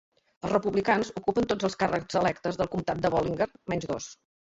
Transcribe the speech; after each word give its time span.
Els 0.45 0.53
republicans 0.53 1.11
ocupen 1.21 1.47
tots 1.53 1.69
els 1.71 1.79
càrrecs 1.85 2.19
electes 2.25 2.61
del 2.65 2.73
comtat 2.75 3.07
de 3.07 3.15
Bollinger 3.19 3.53
menys 3.73 3.93
dos. 3.97 4.15